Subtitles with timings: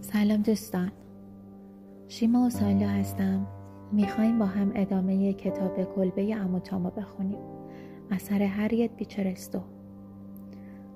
[0.00, 0.92] سلام دوستان.
[2.08, 3.46] شیما و سالا هستم.
[3.92, 7.38] می‌خوایم با هم ادامه کتاب کلبه اموتامو بخونیم.
[8.10, 9.60] اثر هریت بیچرستو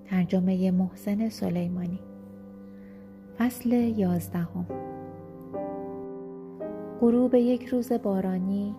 [0.05, 1.98] ترجمه محسن سلیمانی.
[3.39, 4.66] فصل یازدهم.
[7.00, 8.75] غروب یک روز بارانی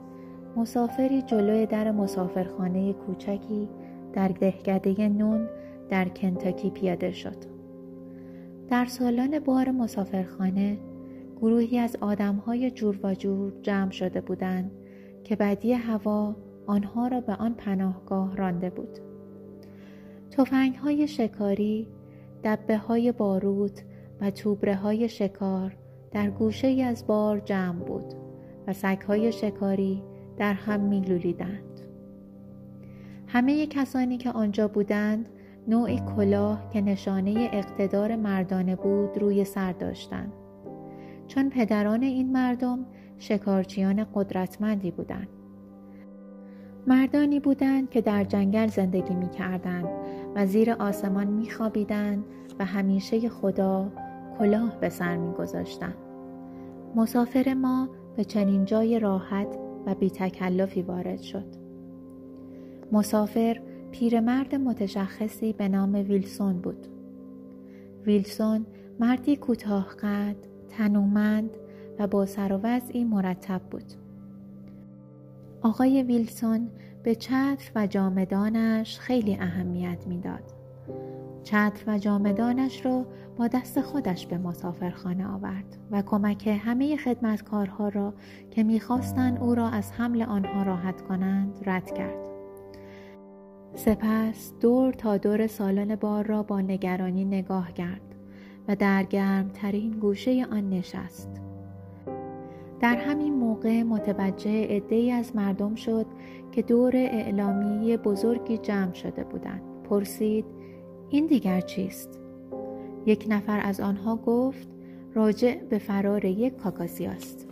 [0.55, 3.69] مسافری جلوی در مسافرخانه کوچکی
[4.13, 5.49] در دهکده نون
[5.89, 7.37] در کنتاکی پیاده شد.
[8.69, 10.77] در سالن بار مسافرخانه
[11.41, 14.71] گروهی از آدمهای جور و جور جمع شده بودند
[15.23, 16.35] که بدی هوا
[16.67, 18.99] آنها را به آن پناهگاه رانده بود.
[20.31, 21.87] توفنگ های شکاری
[22.43, 23.83] دبه های باروت
[24.21, 25.77] و توبره های شکار
[26.11, 28.13] در گوشه از بار جمع بود
[28.67, 30.03] و سگ های شکاری
[30.37, 31.72] در هم میلولیدند.
[33.33, 35.29] همه کسانی که آنجا بودند
[35.67, 40.33] نوعی کلاه که نشانه اقتدار مردانه بود روی سر داشتند
[41.27, 42.85] چون پدران این مردم
[43.19, 45.27] شکارچیان قدرتمندی بودند
[46.87, 49.87] مردانی بودند که در جنگل زندگی می کردند
[50.35, 52.25] و زیر آسمان می خوابیدند
[52.59, 53.91] و همیشه خدا
[54.39, 55.97] کلاه به سر می گذاشتند.
[56.95, 61.62] مسافر ما به چنین جای راحت و بی تکلفی وارد شد.
[62.93, 66.87] مسافر پیرمرد متشخصی به نام ویلسون بود.
[68.05, 68.65] ویلسون
[68.99, 70.35] مردی کوتاه قد،
[70.69, 71.49] تنومند
[71.99, 73.83] و با سر و وضعی مرتب بود.
[75.61, 76.69] آقای ویلسون
[77.03, 80.53] به چتر و جامدانش خیلی اهمیت می‌داد.
[81.43, 83.05] چتر و جامدانش را
[83.37, 88.13] با دست خودش به مسافرخانه آورد و کمک همه خدمتکارها را
[88.51, 92.32] که می‌خواستند او را از حمل آنها راحت کنند رد کرد.
[93.75, 98.15] سپس دور تا دور سالن بار را با نگرانی نگاه کرد
[98.67, 101.29] و در گرمترین گوشه آن نشست.
[102.79, 106.05] در همین موقع متوجه عدهای از مردم شد
[106.51, 109.61] که دور اعلامی بزرگی جمع شده بودند.
[109.89, 110.45] پرسید
[111.09, 112.19] این دیگر چیست؟
[113.05, 114.67] یک نفر از آنها گفت
[115.13, 117.47] راجع به فرار یک کاکاسی است.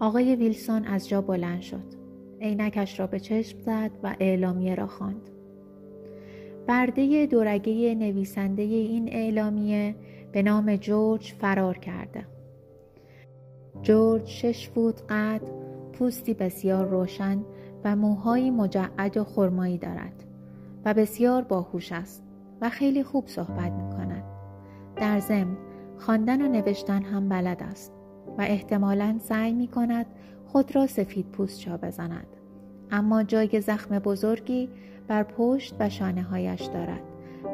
[0.00, 1.97] آقای ویلسون از جا بلند شد.
[2.40, 5.30] عینکش را به چشم زد و اعلامیه را خواند.
[6.66, 9.94] برده دورگه نویسنده این اعلامیه
[10.32, 12.24] به نام جورج فرار کرده.
[13.82, 15.40] جورج شش فوت قد،
[15.92, 17.44] پوستی بسیار روشن
[17.84, 20.24] و موهایی مجعد و خرمایی دارد
[20.84, 22.22] و بسیار باهوش است
[22.60, 24.24] و خیلی خوب صحبت می کند.
[24.96, 25.56] در ضمن
[25.98, 27.92] خواندن و نوشتن هم بلد است
[28.38, 30.06] و احتمالا سعی می کند
[30.52, 32.26] خود را سفید پوست چا بزند.
[32.90, 34.68] اما جای زخم بزرگی
[35.08, 37.02] بر پشت و شانه هایش دارد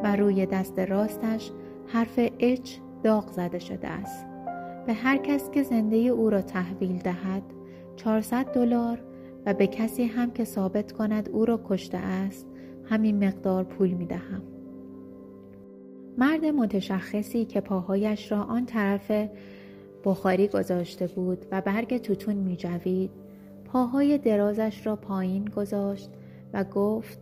[0.04, 1.50] و روی دست راستش
[1.86, 4.26] حرف اچ داغ زده شده است.
[4.86, 7.42] به هر کس که زنده او را تحویل دهد
[7.96, 8.98] 400 دلار
[9.46, 12.46] و به کسی هم که ثابت کند او را کشته است
[12.84, 14.42] همین مقدار پول می دهم.
[16.18, 19.28] مرد متشخصی که پاهایش را آن طرف
[20.04, 23.10] بخاری گذاشته بود و برگ توتون می جوید
[23.64, 26.10] پاهای درازش را پایین گذاشت
[26.52, 27.18] و گفت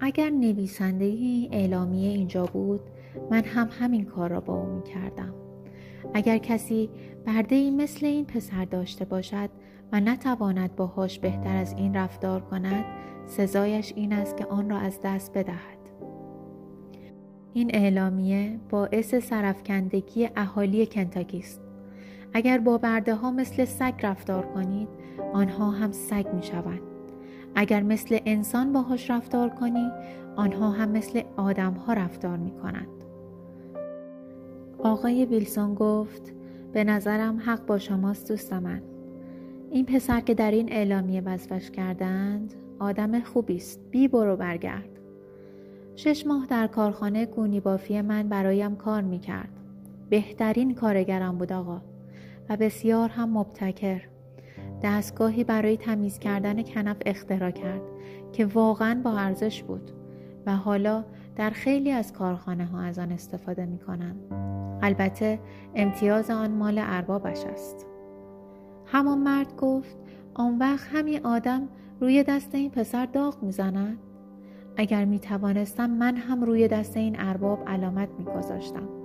[0.00, 1.04] اگر نویسنده
[1.52, 2.80] اعلامیه اینجا بود
[3.30, 5.34] من هم همین کار را با او می کردم.
[6.14, 6.90] اگر کسی
[7.26, 9.50] برده ای مثل این پسر داشته باشد
[9.92, 12.84] و نتواند باهاش بهتر از این رفتار کند
[13.26, 15.78] سزایش این است که آن را از دست بدهد
[17.52, 21.63] این اعلامیه باعث سرفکندگی اهالی کنتاکی است
[22.34, 24.88] اگر با برده ها مثل سگ رفتار کنید
[25.32, 26.80] آنها هم سگ می شوند
[27.54, 29.90] اگر مثل انسان باهاش رفتار کنی
[30.36, 33.04] آنها هم مثل آدم ها رفتار می کنند
[34.78, 36.32] آقای ویلسون گفت
[36.72, 38.82] به نظرم حق با شماست دوست من.
[39.70, 44.88] این پسر که در این اعلامیه وصفش کردند آدم خوبی است بی برو برگرد.
[45.96, 49.48] شش ماه در کارخانه گونی بافی من برایم کار می کرد.
[50.10, 51.80] بهترین کارگرم بود آقا.
[52.48, 54.00] و بسیار هم مبتکر.
[54.82, 57.82] دستگاهی برای تمیز کردن کنف اختراع کرد
[58.32, 59.90] که واقعا با ارزش بود
[60.46, 61.04] و حالا
[61.36, 64.20] در خیلی از کارخانه ها از آن استفاده می کنند.
[64.82, 65.40] البته
[65.74, 67.86] امتیاز آن مال اربابش است.
[68.86, 69.96] همان مرد گفت
[70.34, 71.68] آن وقت همین آدم
[72.00, 73.98] روی دست این پسر داغ می‌زند
[74.76, 79.03] اگر می توانستم من هم روی دست این ارباب علامت می گذاشتم.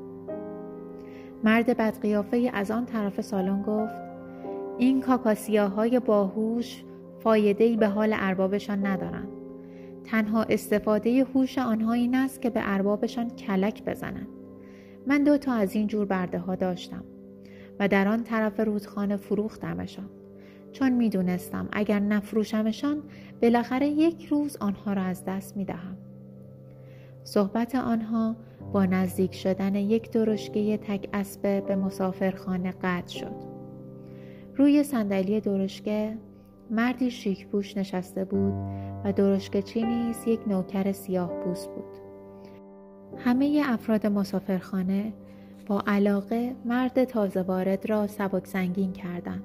[1.44, 3.96] مرد بدقیافه از آن طرف سالن گفت
[4.78, 6.84] این کاکاسیاهای باهوش
[7.20, 9.28] فایده ای به حال اربابشان ندارند.
[10.04, 14.28] تنها استفاده هوش آنها این است که به اربابشان کلک بزنند.
[15.08, 17.04] من دو تا از این جور برده ها داشتم
[17.80, 20.10] و در آن طرف رودخانه فروختمشان.
[20.72, 23.04] چون می‌دونستم اگر نفروشمشان
[23.42, 25.98] بالاخره یک روز آنها را از دست می‌دهم.
[27.24, 28.36] صحبت آنها
[28.74, 33.36] با نزدیک شدن یک درشگه تک اسبه به مسافرخانه قطع شد
[34.56, 36.18] روی صندلی درشگه
[36.72, 38.54] مردی شیک پوش نشسته بود
[39.06, 42.10] و درشکچی نیز یک نوکر سیاه پوست بود
[43.18, 45.14] همه افراد مسافرخانه
[45.68, 49.44] با علاقه مرد تازه وارد را سبک سنگین کردند.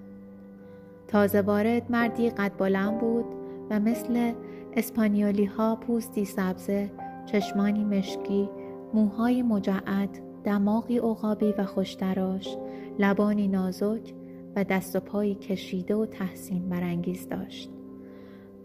[1.09, 3.25] تازه وارد مردی قد بلند بود
[3.71, 4.33] و مثل
[4.77, 6.91] اسپانیولی ها پوستی سبزه،
[7.27, 8.49] چشمانی مشکی،
[8.95, 10.09] موهای مجعد،
[10.45, 12.57] دماغی عقابی و خوشتراش،
[12.99, 14.15] لبانی نازک
[14.57, 17.71] و دست و پایی کشیده و تحسین برانگیز داشت.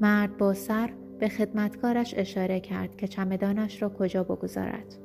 [0.02, 0.90] مرد با سر
[1.20, 4.96] به خدمتکارش اشاره کرد که چمدانش را کجا بگذارد.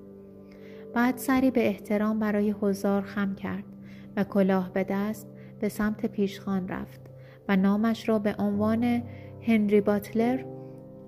[0.94, 3.64] بعد سری به احترام برای حضار خم کرد
[4.16, 5.28] و کلاه به دست
[5.60, 7.00] به سمت پیشخان رفت
[7.48, 9.02] و نامش را به عنوان
[9.42, 10.44] هنری باتلر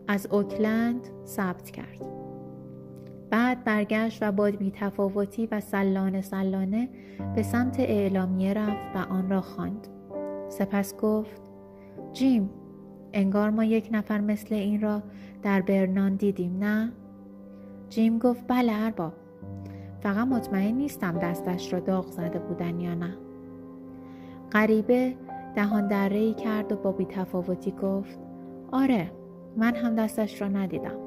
[0.08, 2.25] از اوکلند ثبت کرد.
[3.30, 6.88] بعد برگشت و با بیتفاوتی و سلانه سلانه
[7.34, 9.88] به سمت اعلامیه رفت و آن را خواند.
[10.48, 11.42] سپس گفت
[12.12, 12.50] جیم
[13.12, 15.02] انگار ما یک نفر مثل این را
[15.42, 16.92] در برنان دیدیم نه؟
[17.88, 19.12] جیم گفت بله ارباب
[20.00, 23.16] فقط مطمئن نیستم دستش را داغ زده بودن یا نه
[24.52, 25.14] غریبه
[25.54, 28.18] دهان دره کرد و با بیتفاوتی گفت
[28.72, 29.10] آره
[29.56, 31.05] من هم دستش را ندیدم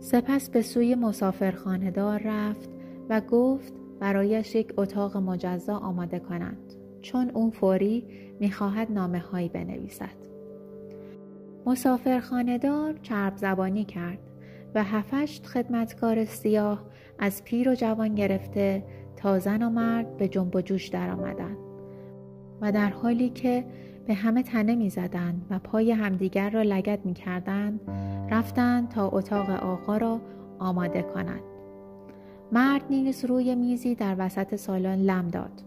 [0.00, 2.70] سپس به سوی مسافرخانه دار رفت
[3.08, 6.72] و گفت برایش یک اتاق مجزا آماده کنند
[7.02, 8.04] چون اون فوری
[8.40, 10.26] می‌خواهد نامه هایی بنویسد
[11.66, 14.18] مسافرخانهدار چرب زبانی کرد
[14.74, 16.84] و هفشت خدمتکار سیاه
[17.18, 18.84] از پیر و جوان گرفته
[19.16, 21.56] تا زن و مرد به جنب و جوش در آمدن.
[22.60, 23.64] و در حالی که
[24.06, 27.80] به همه تنه می زدن و پای همدیگر را لگت می کردن
[28.30, 30.20] رفتند تا اتاق آقا را
[30.58, 31.42] آماده کنند.
[32.52, 35.62] مرد نیز روی میزی در وسط سالن لم داد.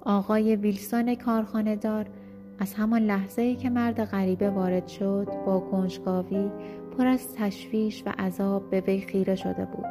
[0.00, 2.06] آقای ویلسون کارخانه دار
[2.58, 6.50] از همان لحظه ای که مرد غریبه وارد شد با کنجکاوی
[6.98, 9.86] پر از تشویش و عذاب به وی خیره شده بود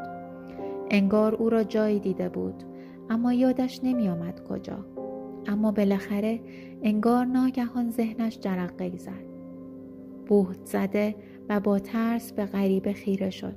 [0.91, 2.63] انگار او را جایی دیده بود
[3.09, 4.85] اما یادش نمی آمد کجا
[5.49, 6.39] اما بالاخره
[6.83, 9.29] انگار ناگهان ذهنش جرقه زد.
[10.29, 11.15] بهت زده
[11.49, 13.55] و با ترس به غریبه خیره شد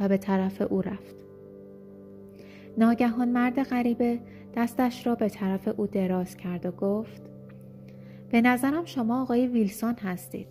[0.00, 1.16] و به طرف او رفت.
[2.78, 4.20] ناگهان مرد غریبه
[4.56, 7.22] دستش را به طرف او دراز کرد و گفت
[8.30, 10.48] به نظرم شما آقای ویلسون هستید.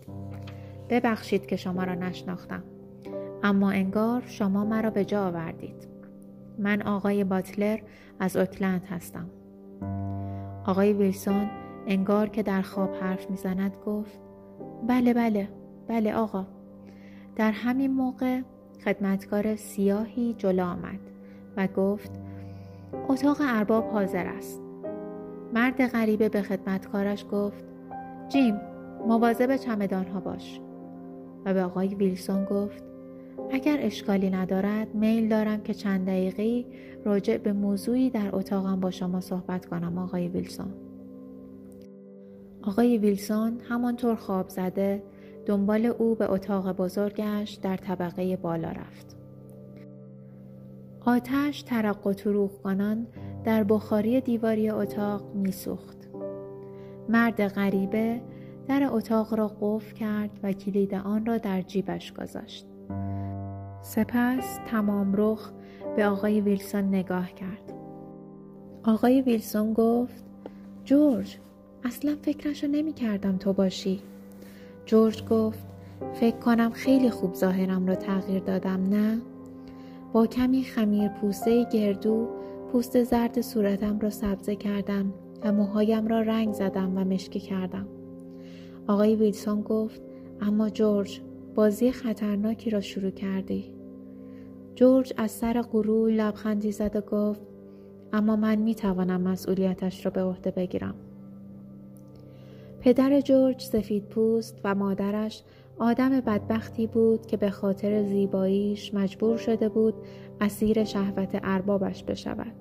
[0.90, 2.62] ببخشید که شما را نشناختم
[3.42, 5.88] اما انگار شما مرا به جا آوردید.
[6.58, 7.78] من آقای باتلر
[8.20, 9.30] از اوکلند هستم.
[10.66, 11.50] آقای ویلسون
[11.86, 14.20] انگار که در خواب حرف می‌زند گفت
[14.88, 15.48] بله بله
[15.88, 16.46] بله آقا.
[17.36, 18.40] در همین موقع
[18.84, 21.00] خدمتکار سیاهی جلو آمد
[21.56, 22.10] و گفت
[23.08, 24.62] اتاق ارباب حاضر است.
[25.54, 27.64] مرد غریبه به خدمتکارش گفت
[28.28, 28.60] جیم
[29.06, 30.60] مواظب چمدان ها باش.
[31.44, 32.91] و به آقای ویلسون گفت
[33.52, 36.64] اگر اشکالی ندارد میل دارم که چند دقیقه
[37.04, 40.74] راجع به موضوعی در اتاقم با شما صحبت کنم آقای ویلسون.
[42.62, 45.02] آقای ویلسون همانطور خواب زده
[45.46, 49.16] دنبال او به اتاق بزرگش در طبقه بالا رفت.
[51.00, 53.06] آتش ترق و تروخ کنان
[53.44, 56.08] در بخاری دیواری اتاق میسوخت.
[57.08, 58.20] مرد غریبه
[58.68, 62.66] در اتاق را قفل کرد و کلید آن را در جیبش گذاشت.
[63.82, 65.50] سپس تمام رخ
[65.96, 67.72] به آقای ویلسون نگاه کرد.
[68.84, 70.24] آقای ویلسون گفت
[70.84, 71.38] جورج
[71.84, 74.00] اصلا فکرشو نمی کردم تو باشی.
[74.86, 75.66] جورج گفت
[76.14, 79.18] فکر کنم خیلی خوب ظاهرم را تغییر دادم نه؟
[80.12, 82.28] با کمی خمیر پوسته گردو
[82.72, 85.12] پوست زرد صورتم را سبزه کردم
[85.42, 87.86] و موهایم را رنگ زدم و مشکی کردم.
[88.86, 90.00] آقای ویلسون گفت
[90.40, 91.20] اما جورج
[91.54, 93.72] بازی خطرناکی را شروع کردی.
[94.74, 97.42] جورج از سر غرور لبخندی زد و گفت
[98.12, 100.94] اما من می توانم مسئولیتش را به عهده بگیرم.
[102.80, 105.42] پدر جورج سفید پوست و مادرش
[105.78, 109.94] آدم بدبختی بود که به خاطر زیباییش مجبور شده بود
[110.40, 112.52] اسیر شهوت اربابش بشود.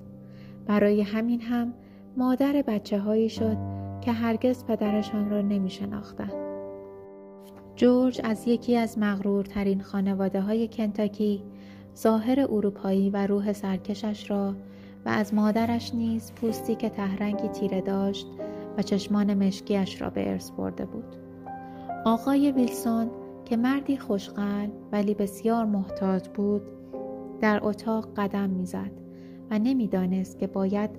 [0.66, 1.74] برای همین هم
[2.18, 3.58] مادر بچه هایی شد
[4.02, 6.41] که هرگز پدرشان را نمی شناختن.
[7.76, 11.44] جورج از یکی از مغرورترین خانواده های کنتاکی
[11.98, 14.56] ظاهر اروپایی و روح سرکشش را
[15.06, 18.28] و از مادرش نیز پوستی که تهرنگی تیره داشت
[18.78, 21.16] و چشمان مشکیش را به ارث برده بود.
[22.06, 23.12] آقای ویلسون
[23.46, 26.62] که مردی خوشقلب ولی بسیار محتاط بود
[27.42, 28.92] در اتاق قدم می‌زد
[29.52, 30.90] و نمی‌دانست که باید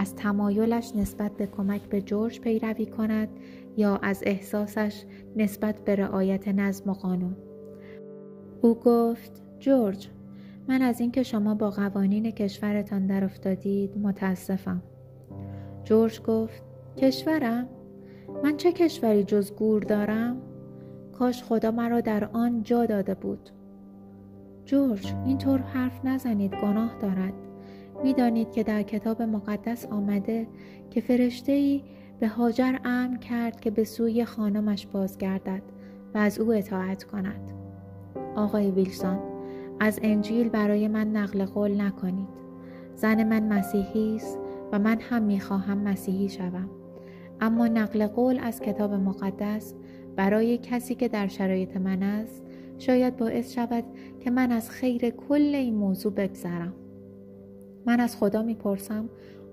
[0.00, 3.28] از تمایلش نسبت به کمک به جورج پیروی کند
[3.76, 5.04] یا از احساسش
[5.36, 7.36] نسبت به رعایت نظم و قانون.
[8.60, 10.08] او گفت جورج
[10.68, 14.82] من از اینکه شما با قوانین کشورتان در افتادید متاسفم.
[15.84, 16.62] جورج گفت
[16.96, 17.68] کشورم؟
[18.44, 20.36] من چه کشوری جز گور دارم؟
[21.12, 23.50] کاش خدا مرا در آن جا داده بود.
[24.64, 27.39] جورج اینطور حرف نزنید گناه دارد.
[28.02, 30.46] می‌دانید که در کتاب مقدس آمده
[30.90, 31.82] که فرشته ای
[32.20, 35.62] به هاجر امر کرد که به سوی خانمش بازگردد
[36.14, 37.52] و از او اطاعت کند.
[38.36, 39.18] آقای ویلسون
[39.80, 42.28] از انجیل برای من نقل قول نکنید.
[42.94, 44.38] زن من مسیحی است
[44.72, 46.70] و من هم می‌خواهم مسیحی شوم.
[47.40, 49.74] اما نقل قول از کتاب مقدس
[50.16, 52.42] برای کسی که در شرایط من است
[52.78, 53.84] شاید باعث شود
[54.20, 56.74] که من از خیر کل این موضوع بگذرم.
[57.86, 59.08] من از خدا می‌پرسم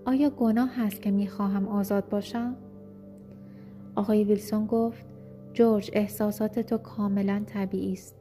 [0.06, 2.56] آیا گناه هست که می‌خواهم آزاد باشم؟
[3.96, 5.06] آقای ویلسون گفت
[5.54, 8.16] جورج احساسات تو کاملا طبیعی است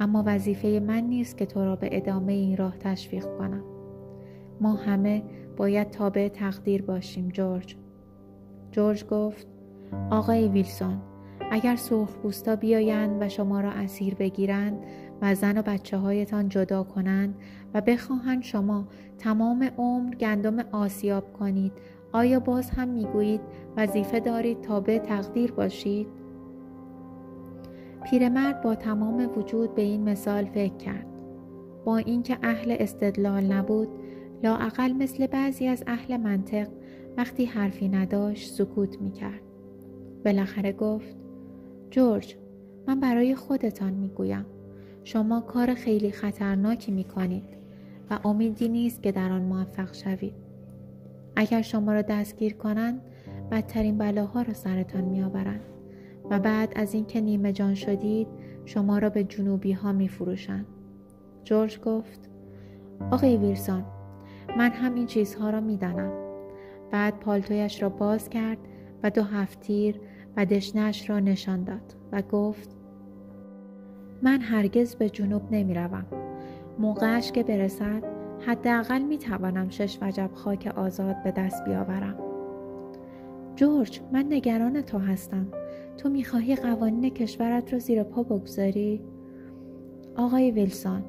[0.00, 3.64] اما وظیفه من نیست که تو را به ادامه این راه تشویق کنم.
[4.60, 5.22] ما همه
[5.56, 7.76] باید تابع تقدیر باشیم جورج.
[8.72, 9.46] جورج گفت
[10.10, 10.98] آقای ویلسون
[11.50, 14.84] اگر سرخ بوستا بیایند و شما را اسیر بگیرند
[15.22, 17.34] و زن و بچه هایتان جدا کنند
[17.74, 21.72] و بخواهند شما تمام عمر گندم آسیاب کنید
[22.12, 23.40] آیا باز هم می‌گویید
[23.76, 26.06] وظیفه دارید تا به تقدیر باشید؟
[28.04, 31.06] پیرمرد با تمام وجود به این مثال فکر کرد.
[31.84, 33.88] با اینکه اهل استدلال نبود،
[34.42, 36.68] لاعقل مثل بعضی از اهل منطق
[37.16, 39.40] وقتی حرفی نداشت سکوت می‌کرد.
[40.24, 41.16] بالاخره گفت
[41.90, 42.36] جورج
[42.88, 44.46] من برای خودتان می‌گویم
[45.04, 47.44] شما کار خیلی خطرناکی می‌کنید
[48.10, 50.34] و امیدی نیست که در آن موفق شوید
[51.36, 53.00] اگر شما را دستگیر کنند
[53.50, 55.60] بدترین بلاها را سرتان میآورند
[56.30, 58.26] و بعد از اینکه نیمه جان شدید
[58.64, 60.66] شما را به جنوبی ها می فروشند.
[61.44, 62.30] جورج گفت
[63.10, 63.84] آقای ویرسون
[64.58, 66.12] من هم این چیزها را می‌دانم
[66.90, 68.58] بعد پالتویش را باز کرد
[69.02, 70.00] و دو هفتیر
[70.36, 72.79] و دشنش را نشان داد و گفت
[74.22, 76.06] من هرگز به جنوب نمی روم.
[76.78, 78.04] موقعش که برسد
[78.46, 82.14] حداقل می توانم شش وجب خاک آزاد به دست بیاورم.
[83.56, 85.46] جورج من نگران تو هستم.
[85.98, 89.00] تو می‌خواهی قوانین کشورت رو زیر پا بگذاری؟
[90.16, 91.02] آقای ویلسون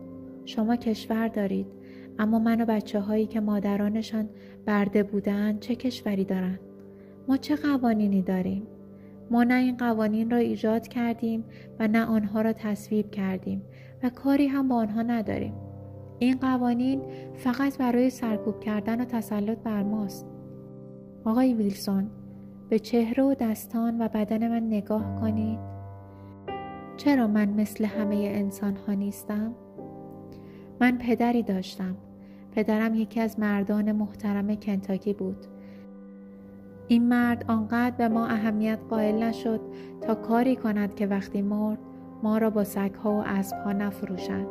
[0.46, 1.68] شما کشور دارید
[2.20, 4.30] اما من و بچه هایی که مادرانشان
[4.65, 6.60] برده بودن چه کشوری دارند؟
[7.27, 8.68] ما چه قوانینی داریم؟
[9.31, 11.43] ما نه این قوانین را ایجاد کردیم
[11.79, 13.61] و نه آنها را تصویب کردیم
[14.03, 15.53] و کاری هم با آنها نداریم.
[16.19, 17.01] این قوانین
[17.35, 20.25] فقط برای سرکوب کردن و تسلط بر ماست.
[21.25, 22.09] آقای ویلسون
[22.69, 25.59] به چهره و دستان و بدن من نگاه کنید.
[26.97, 29.53] چرا من مثل همه انسان ها نیستم؟
[30.81, 31.95] من پدری داشتم.
[32.51, 35.45] پدرم یکی از مردان محترم کنتاکی بود.
[36.91, 39.62] این مرد آنقدر به ما اهمیت قائل نشد
[40.01, 41.79] تا کاری کند که وقتی مرد
[42.24, 44.48] ما را با سگها و اسبها نفروشند.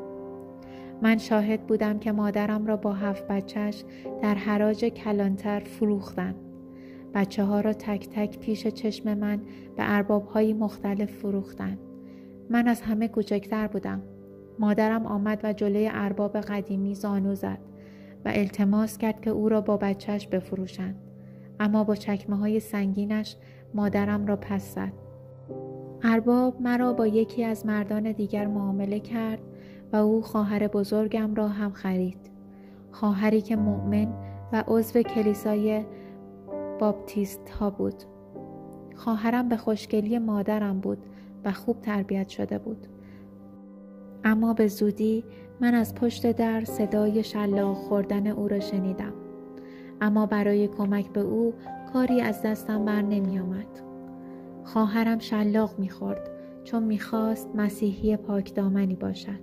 [1.03, 3.85] من شاهد بودم که مادرم را با هفت بچهش
[4.23, 6.35] در حراج کلانتر فروختند.
[7.15, 9.37] بچه ها را تک تک پیش چشم من
[9.77, 11.79] به ارباب های مختلف فروختند.
[12.51, 14.03] من از همه کوچکتر بودم.
[14.59, 17.59] مادرم آمد و جلوی ارباب قدیمی زانو زد
[18.25, 21.10] و التماس کرد که او را با بچهش بفروشند.
[21.61, 23.37] اما با چکمه های سنگینش
[23.75, 24.93] مادرم را پس زد.
[26.03, 29.41] ارباب مرا با یکی از مردان دیگر معامله کرد
[29.93, 32.31] و او خواهر بزرگم را هم خرید.
[32.93, 34.13] خواهری که مؤمن
[34.53, 35.85] و عضو کلیسای
[36.79, 37.95] باپتیست ها بود.
[38.97, 40.99] خواهرم به خوشگلی مادرم بود
[41.45, 42.87] و خوب تربیت شده بود.
[44.25, 45.25] اما به زودی
[45.61, 49.13] من از پشت در صدای شلاق خوردن او را شنیدم.
[50.01, 51.55] اما برای کمک به او
[51.93, 53.81] کاری از دستم بر نمی آمد.
[54.65, 56.31] خواهرم شلاق می‌خورد
[56.65, 59.41] چون می‌خواست مسیحی پاکدامنی باشد.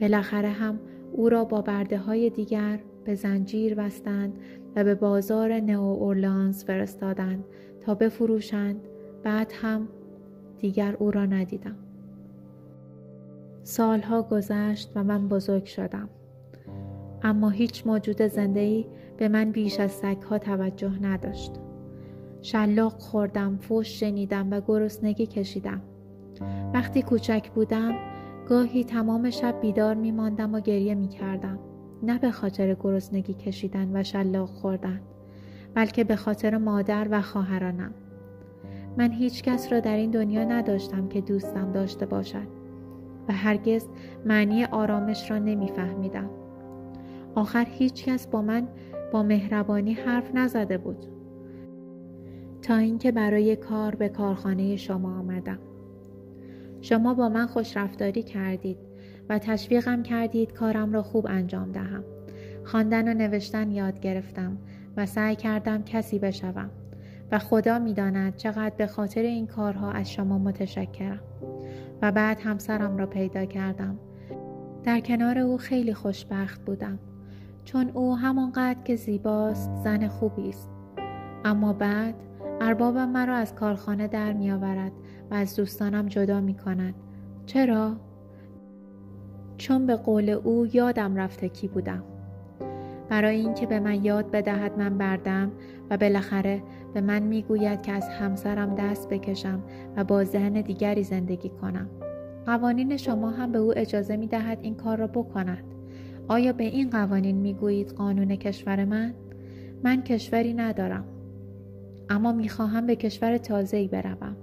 [0.00, 0.78] بالاخره هم
[1.12, 4.38] او را با برده های دیگر به زنجیر بستند
[4.76, 7.44] و به بازار نئو اورلانز فرستادند
[7.80, 8.80] تا بفروشند
[9.22, 9.88] بعد هم
[10.58, 11.76] دیگر او را ندیدم.
[13.62, 16.08] سالها گذشت و من بزرگ شدم
[17.22, 21.52] اما هیچ موجود زندهی به من بیش از سگها توجه نداشت.
[22.42, 25.82] شلاق خوردم فوش شنیدم و گرسنگی کشیدم.
[26.74, 27.94] وقتی کوچک بودم
[28.48, 31.58] گاهی تمام شب بیدار می ماندم و گریه می کردم
[32.02, 35.00] نه به خاطر گرسنگی کشیدن و شلاق خوردن
[35.74, 37.94] بلکه به خاطر مادر و خواهرانم.
[38.98, 42.46] من هیچ کس را در این دنیا نداشتم که دوستم داشته باشد
[43.28, 43.86] و هرگز
[44.24, 46.30] معنی آرامش را نمیفهمیدم.
[47.36, 48.68] آخر هیچ کس با من
[49.12, 51.06] با مهربانی حرف نزده بود.
[52.62, 55.58] تا اینکه برای کار به کارخانه شما آمدم.
[56.80, 58.78] شما با من خوش رفتاری کردید
[59.28, 62.04] و تشویقم کردید کارم را خوب انجام دهم.
[62.64, 64.58] خواندن و نوشتن یاد گرفتم
[64.96, 66.70] و سعی کردم کسی بشوم
[67.32, 71.20] و خدا می‌داند چقدر به خاطر این کارها از شما متشکرم
[72.02, 73.98] و بعد همسرم را پیدا کردم.
[74.84, 76.98] در کنار او خیلی خوشبخت بودم.
[77.66, 80.70] چون او همانقدر که زیباست زن خوبی است.
[81.44, 82.14] اما بعد
[82.60, 84.92] اربابم مرا از کارخانه در میآورد
[85.30, 86.94] و از دوستانم جدا می کند
[87.46, 87.96] چرا؟
[89.56, 92.02] چون به قول او یادم رفته کی بودم.
[93.08, 95.52] برای اینکه به من یاد بدهد من بردم
[95.90, 96.62] و بالاخره
[96.94, 99.62] به من می‌گوید که از همسرم دست بکشم
[99.96, 101.88] و با ذهن دیگری زندگی کنم.
[102.46, 105.75] قوانین شما هم به او اجازه می دهد این کار را بکند.
[106.28, 109.14] آیا به این قوانین می گویید قانون کشور من؟
[109.84, 111.04] من کشوری ندارم
[112.10, 114.36] اما می خواهم به کشور تازه‌ای بروم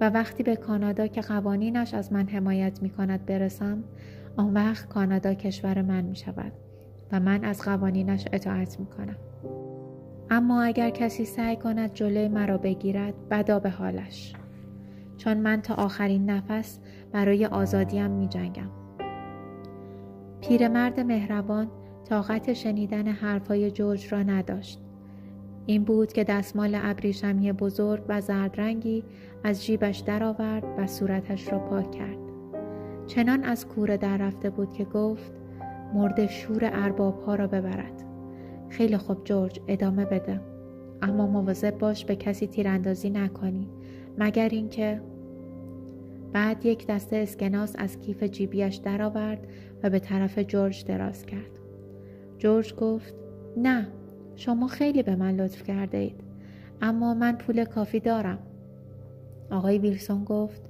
[0.00, 3.84] و وقتی به کانادا که قوانینش از من حمایت می کند برسم
[4.36, 6.52] آن وقت کانادا کشور من می شود
[7.12, 9.16] و من از قوانینش اطاعت می کنم.
[10.30, 14.34] اما اگر کسی سعی کند جلوی مرا بگیرد بدا به حالش
[15.16, 16.78] چون من تا آخرین نفس
[17.12, 18.79] برای آزادیم می جنگم.
[20.40, 21.70] پیرمرد مهربان
[22.08, 24.80] طاقت شنیدن حرفای جورج را نداشت.
[25.66, 29.04] این بود که دستمال ابریشمی بزرگ و زردرنگی
[29.44, 32.18] از جیبش درآورد و صورتش را پاک کرد.
[33.06, 35.32] چنان از کوره در رفته بود که گفت
[35.94, 38.04] مرد شور ارباب ها را ببرد.
[38.68, 40.40] خیلی خوب جورج ادامه بده.
[41.02, 43.68] اما مواظب باش به کسی تیراندازی نکنی
[44.18, 45.00] مگر اینکه
[46.32, 49.46] بعد یک دسته اسکناس از کیف جیبیش درآورد
[49.82, 51.50] و به طرف جورج دراز کرد.
[52.38, 53.14] جورج گفت
[53.56, 53.88] نه
[54.36, 56.20] شما خیلی به من لطف کرده اید
[56.80, 58.38] اما من پول کافی دارم.
[59.50, 60.62] آقای ویلسون گفت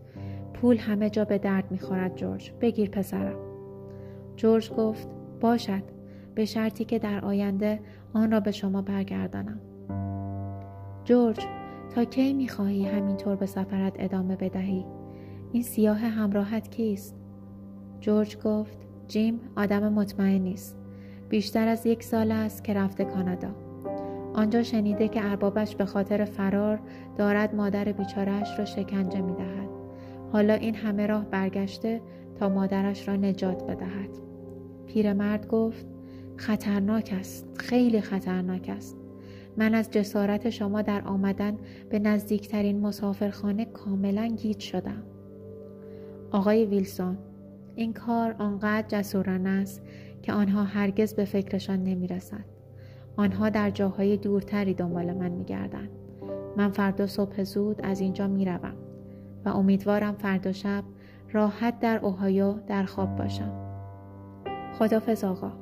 [0.54, 3.38] پول همه جا به درد می‌خورد جورج بگیر پسرم.
[4.36, 5.08] جورج گفت
[5.40, 5.82] باشد
[6.34, 7.80] به شرطی که در آینده
[8.12, 9.60] آن را به شما برگردانم.
[11.04, 11.46] جورج
[11.94, 14.84] تا کی می‌خواهی همینطور به سفرت ادامه بدهی؟
[15.52, 17.16] این سیاه همراهت کیست؟
[18.00, 20.76] جورج گفت جیم آدم مطمئن نیست.
[21.28, 23.48] بیشتر از یک سال است که رفته کانادا.
[24.34, 26.80] آنجا شنیده که اربابش به خاطر فرار
[27.16, 29.68] دارد مادر بیچارهش را شکنجه می دهد.
[30.32, 32.00] حالا این همه راه برگشته
[32.38, 34.10] تا مادرش را نجات بدهد.
[34.86, 35.86] پیرمرد گفت
[36.36, 37.48] خطرناک است.
[37.58, 38.96] خیلی خطرناک است.
[39.56, 41.56] من از جسارت شما در آمدن
[41.90, 45.02] به نزدیکترین مسافرخانه کاملا گیج شدم.
[46.32, 47.18] آقای ویلسون
[47.74, 49.82] این کار آنقدر جسورانه است
[50.22, 52.44] که آنها هرگز به فکرشان نمی رسد.
[53.16, 55.88] آنها در جاهای دورتری دنبال من می گردن.
[56.56, 58.74] من فردا صبح زود از اینجا می روم
[59.44, 60.84] و امیدوارم فردا شب
[61.32, 63.52] راحت در اوهایو در خواب باشم.
[64.78, 65.52] خدافز آقا.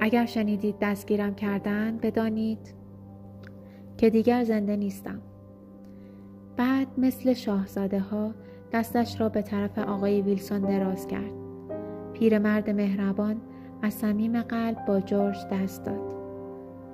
[0.00, 2.74] اگر شنیدید دستگیرم کردن بدانید
[3.96, 5.20] که دیگر زنده نیستم.
[6.56, 8.34] بعد مثل شاهزاده ها
[8.72, 11.32] دستش را به طرف آقای ویلسون دراز کرد.
[12.12, 13.40] پیرمرد مهربان
[13.82, 16.14] از صمیم قلب با جورج دست داد.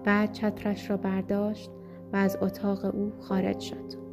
[0.04, 1.70] بعد چترش را برداشت
[2.12, 4.06] و از اتاق او خارج شد.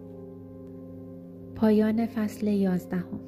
[1.56, 3.19] پایان فصل یازدهم